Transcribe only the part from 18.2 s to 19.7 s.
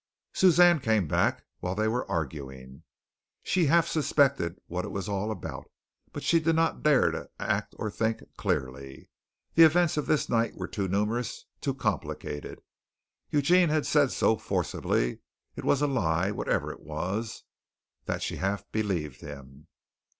she half believed him.